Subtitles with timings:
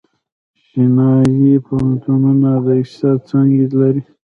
[0.67, 4.01] چینايي پوهنتونونه د اقتصاد څانګې لري.